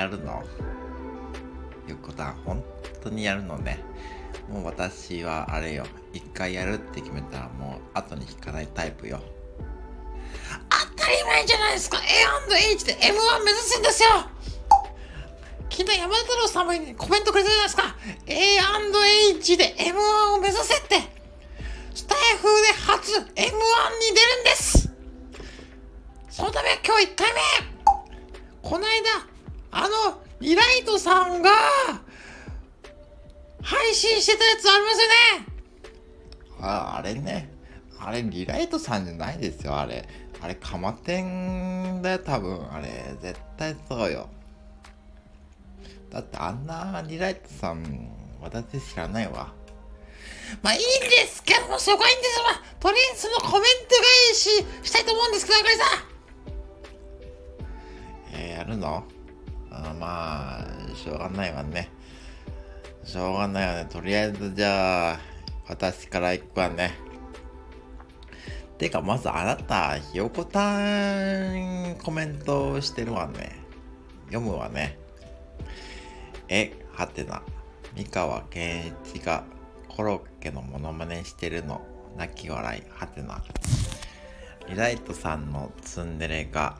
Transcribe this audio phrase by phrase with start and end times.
[0.00, 0.42] やるの？
[1.88, 2.64] いうことは本
[3.02, 3.80] 当にやるのね。
[4.48, 5.84] もう私はあれよ。
[6.12, 9.20] 一回やるって決めたらもう後に引かないタイプよ。
[10.96, 14.08] 当たり前じゃないですか A&H で M1 目指すんですよ
[15.70, 17.96] 昨日山田太郎さんもコメントくれたじゃないですか
[18.26, 21.19] A&H で M1 を目指せって
[30.50, 31.50] のリライトさんが
[33.62, 35.46] 配信してたやつありますよね
[36.60, 37.50] ああれね。
[37.98, 40.08] あれ、リライトさんじゃないですよ、あれ。
[40.40, 42.70] あれ、カマテンだよ、多分。
[42.72, 44.28] あれ、絶対そうよ。
[46.10, 48.10] だってあんなリライトさん、
[48.42, 49.52] 私知らないわ。
[50.62, 52.60] まあいいんですけども、そこはいいんですわ。
[52.80, 53.94] とりあえずそのコメント
[54.28, 55.88] 返ししたいと思うんですけど、あかりさん。
[58.32, 59.04] えー、やるの？
[59.72, 60.39] あまあ、
[60.94, 61.90] しょうがないわね。
[63.04, 63.86] しょうがないわね。
[63.90, 65.20] とりあえずじゃあ、
[65.68, 66.94] 私から行くわね。
[68.78, 73.58] てか、まずあなた、ひよこたんコメントしてるわね。
[74.26, 74.98] 読むわね。
[76.48, 77.42] え、はてな。
[77.94, 79.44] 三河健一が
[79.88, 81.80] コロッケのモノマネしてるの。
[82.16, 83.42] 泣き笑い、はてな。
[84.68, 86.78] リライトさんのツンデレが、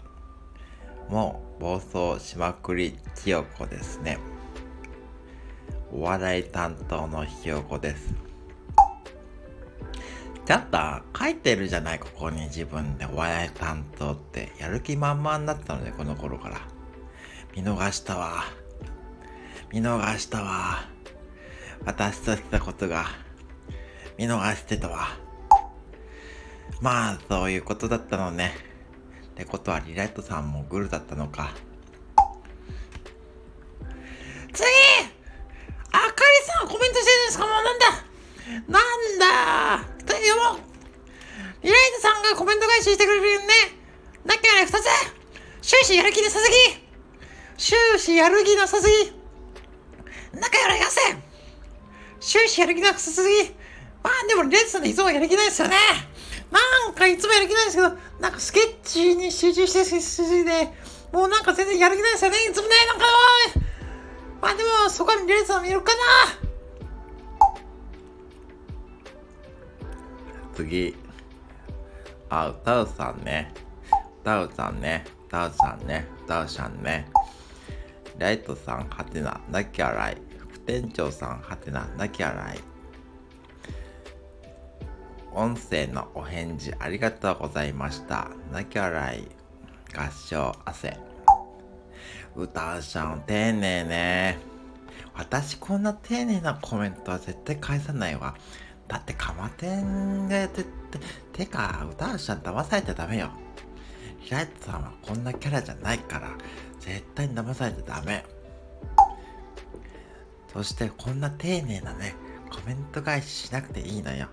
[1.08, 4.18] もう暴走しまくりひよこですね。
[5.92, 8.14] お笑い担当のひよこです。
[10.46, 10.78] ちゃんと
[11.16, 14.52] 書いてるじゃない、ここに自分でお笑い担当って。
[14.58, 16.60] やる気満々になったので、この頃から。
[17.54, 18.44] 見逃したわ。
[19.72, 20.88] 見逃したわ。
[21.84, 23.06] 私としたことが、
[24.18, 25.08] 見逃してたわ。
[26.80, 28.69] まあ、そういうことだったのね。
[29.40, 31.54] ってことは、リライトさんもグルだったのか。
[34.52, 34.66] 次！
[35.92, 36.12] あかり
[36.58, 37.46] さんコメントしてるんですか？
[37.46, 37.86] もうなんだ！
[38.68, 40.04] なんだ！
[40.04, 40.58] というも
[41.62, 43.46] リライトさんがコメント返ししてくれるよね。
[44.26, 44.84] だけどね、二つ。
[45.62, 46.56] 終始やる気のさすぎ
[47.56, 49.12] 終始やる気のさすぎ
[50.38, 51.00] 仲良いやせ。
[52.20, 53.54] 終始やる気のさすぎ
[54.02, 55.76] まあでもリライトさんっていつもやる気ないですよね。
[56.50, 60.72] なんかいつもやる気ないんですけど、なんかスケッチに集中してしすぎで、
[61.12, 62.36] もうなんか全然やる気ないですよね。
[62.50, 63.08] いつもね、なんかも
[63.56, 63.70] う
[64.40, 66.00] まあでも、そこは見れる人は見るかな
[70.54, 70.96] 次。
[72.30, 73.52] あ、歌うさんね。
[74.22, 75.04] 歌うさんね。
[75.28, 76.06] 歌うさんね。
[76.24, 77.10] 歌うさんね。
[78.18, 80.18] ライトさん、はてな、なきゃらい。
[80.38, 82.69] 副店長さん、はてな、なきゃらい。
[85.32, 88.28] 音声のお返事ありがとうございました。
[88.52, 89.28] なきゃらい。
[89.94, 90.98] 合唱、汗。
[92.34, 94.38] 歌うさん、丁寧ね。
[95.14, 98.34] 私こんな丁寧なコメントは絶対返さないわ。
[98.88, 100.68] だってカマテンで、て、て、
[101.32, 103.30] てか、歌うちゃん騙されちゃダメよ。
[104.18, 106.28] ヒライトさんはこんなキャラじゃないから、
[106.80, 108.24] 絶対に騙されちゃダメ。
[110.52, 112.14] そしてこんな丁寧なね、
[112.50, 114.28] コメント返ししなくていいのよ。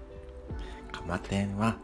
[1.06, 1.78] マテは、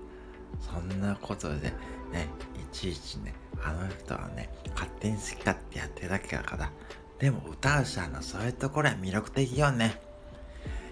[0.60, 1.74] そんなことで
[2.12, 6.72] ね、いちいちね、あの人はね、勝手に好き勝手やってるだけだから、
[7.20, 10.02] でも歌うちゃんのそういうところは魅力的よね。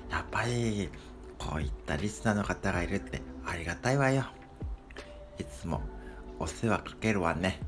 [0.10, 0.90] やっぱり、
[1.38, 4.26] こういったリスナーの方がいるってありがたいわよ。
[5.40, 5.82] いつも
[6.40, 7.60] お世話かけるわね。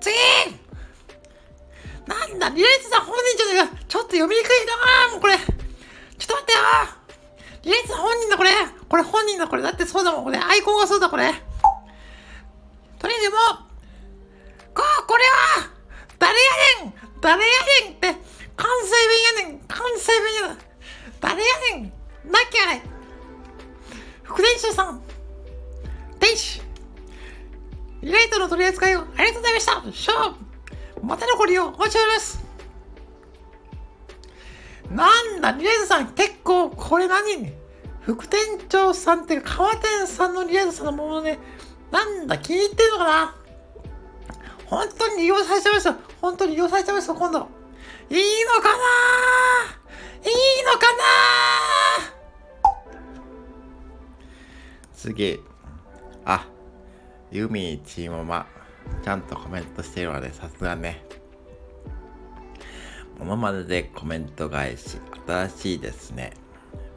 [0.00, 0.14] 次
[2.06, 3.84] なんだ、リライトさん本人じゃないか。
[3.86, 4.50] ちょっと読みにくい
[5.06, 5.36] なもうこれ。
[5.36, 5.46] ちょっ
[6.26, 6.58] と待ってよ
[7.62, 8.50] リライトさん本人だ、これ。
[8.88, 9.62] これ本人だ、これ。
[9.62, 10.38] だってそうだもん、これ。
[10.38, 11.32] アイコンがそうだ、これ。
[12.98, 13.40] とりあえずもう、
[14.74, 15.70] こう、これは、
[16.18, 16.38] 誰
[16.80, 16.94] やねん。
[17.20, 17.50] 誰や
[17.84, 17.92] ねん。
[17.92, 18.14] って、
[18.56, 18.90] 関西
[19.40, 19.58] 弁やねん。
[19.66, 20.58] 関西弁やねん。
[21.20, 21.92] 誰やねん。
[22.30, 22.82] なきゃい
[24.22, 25.02] 副店長さん。
[26.20, 26.62] 店主
[28.02, 29.92] リライトの取り扱いをありがとうございました。
[29.92, 30.36] しょ
[31.02, 32.51] うまたのご利用お待ちしております。
[34.92, 37.52] なんだ、リライトさん、結構、これ何？
[38.02, 41.38] 副店長さんっていうか、川店さんのリライトさんのものね、
[41.90, 43.36] なんだ、気に入ってるのかな？
[44.66, 45.96] 本当に利用されちゃいました。
[46.20, 47.48] 本当に利用されちゃいました、今度。
[48.10, 48.78] いいのかな？
[50.24, 50.34] いい
[50.64, 50.80] のか
[52.62, 52.72] な？
[54.94, 55.40] 次。
[56.24, 56.46] あ、
[57.30, 58.46] ユミチーモマ。
[59.04, 60.30] ちゃんとコメントしてるわね。
[60.32, 61.04] さすがね。
[63.22, 64.98] モノマネでコメント返し。
[65.28, 66.32] 新しいですね。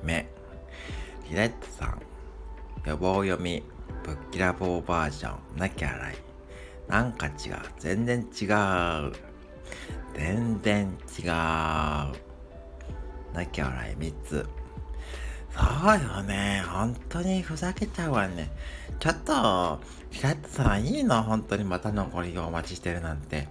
[0.03, 0.27] 目。
[1.29, 2.01] リラットさん。
[2.83, 3.61] 予防読み。
[4.03, 5.59] ぶっきらぼうバージョン。
[5.59, 6.15] なきゃらい。
[6.87, 7.33] なんか違う。
[7.77, 9.13] 全然違う。
[10.15, 11.31] 全然違う。
[13.35, 14.47] 泣き笑い3つ。
[15.51, 15.61] そ
[15.95, 16.63] うよね。
[16.67, 18.49] 本当にふざけちゃうわね。
[18.97, 19.79] ちょっと、
[20.11, 21.21] リライトさんいいの？
[21.21, 23.47] 本当にまたのご利用お待ちしてるなんて。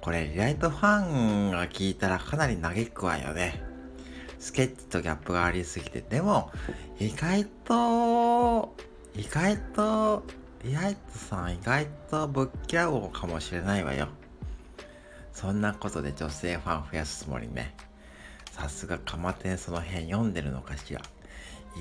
[0.00, 3.62] これ、リライトファンが聞いたらかなり嘆くわよね。
[4.38, 6.00] スケッチとギャップがありすぎて。
[6.00, 6.50] でも、
[6.98, 8.74] 意外と、
[9.14, 10.22] 意外と、
[10.64, 14.08] リライトさん意外とぶっきらぼうかもしれないわよ。
[15.32, 17.74] そんなことで女性ファン増やすつもりね。
[18.52, 21.00] さすがかまてんその辺読んでるのかしら。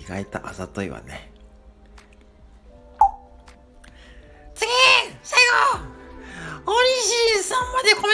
[0.01, 1.31] 意外とあざといわね。
[4.56, 4.69] 次
[5.24, 5.39] 最
[5.74, 5.89] 後
[6.66, 8.07] オリシーさんまでコ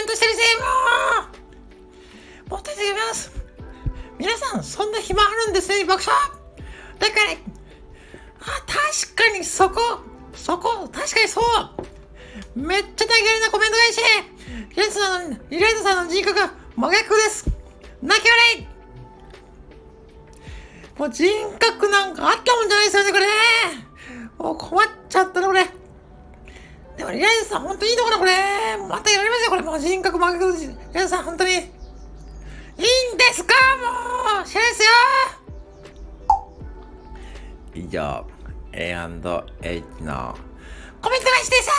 [4.63, 6.15] そんな暇あるんですね爆笑。
[6.99, 7.31] だから
[8.41, 9.81] あ確かにそこ
[10.33, 11.43] そこ確かにそう。
[12.59, 14.01] めっちゃ大嫌いなコメント返し。
[14.69, 16.39] リライトさんのリライトさんの人格
[16.75, 17.45] 真逆です。
[18.01, 18.67] 泣き笑い。
[20.99, 23.31] もう人格なんかあったもんじゃないですよねこれね。
[24.37, 25.65] もう困っちゃったなこれ。
[26.97, 28.31] でもリライトさん本当いいところこれ。
[28.87, 29.61] またやりますよこれ。
[29.63, 30.67] もう人格真逆です。
[30.67, 31.74] リライトさん本当に。
[32.77, 33.53] いいんですか？
[34.37, 34.61] もう先
[37.73, 38.25] 生以上、
[38.73, 40.37] A&H の
[41.01, 41.71] コメント返しでした！